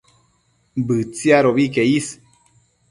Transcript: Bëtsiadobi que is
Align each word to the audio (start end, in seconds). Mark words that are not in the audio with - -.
Bëtsiadobi 0.87 1.65
que 1.77 1.83
is 1.95 2.07